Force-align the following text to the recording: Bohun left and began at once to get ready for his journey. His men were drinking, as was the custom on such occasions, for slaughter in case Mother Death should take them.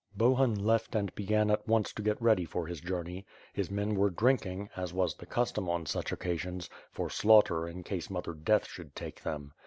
Bohun 0.17 0.55
left 0.55 0.95
and 0.95 1.13
began 1.13 1.51
at 1.51 1.67
once 1.67 1.93
to 1.93 2.01
get 2.01 2.19
ready 2.19 2.43
for 2.43 2.65
his 2.65 2.81
journey. 2.81 3.23
His 3.53 3.69
men 3.69 3.93
were 3.93 4.09
drinking, 4.09 4.71
as 4.75 4.95
was 4.95 5.13
the 5.13 5.27
custom 5.27 5.69
on 5.69 5.85
such 5.85 6.11
occasions, 6.11 6.71
for 6.89 7.07
slaughter 7.07 7.67
in 7.67 7.83
case 7.83 8.09
Mother 8.09 8.33
Death 8.33 8.67
should 8.67 8.95
take 8.95 9.21
them. 9.21 9.53